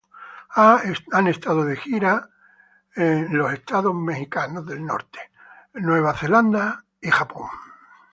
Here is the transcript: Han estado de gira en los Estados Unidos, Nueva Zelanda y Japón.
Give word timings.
Han 1.11 1.27
estado 1.27 1.63
de 1.63 1.75
gira 1.75 2.27
en 2.95 3.37
los 3.37 3.53
Estados 3.53 3.93
Unidos, 3.93 4.65
Nueva 5.75 6.15
Zelanda 6.17 6.83
y 6.99 7.11
Japón. 7.11 7.51